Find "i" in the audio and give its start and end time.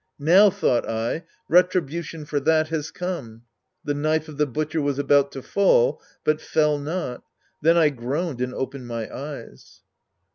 0.89-1.25, 7.77-7.89